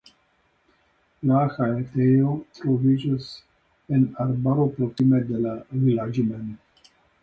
[1.31, 3.31] La haltejo troviĝas
[3.99, 6.55] en arbaro proksime de la vilaĝo mem.